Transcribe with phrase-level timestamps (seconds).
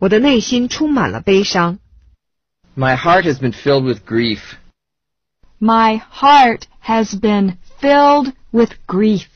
[0.00, 1.78] 我的内心充满了悲伤。
[2.74, 4.56] My heart has been filled with grief.
[5.58, 9.26] My heart has been filled with grief.